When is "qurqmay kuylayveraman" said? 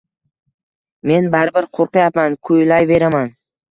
1.81-3.35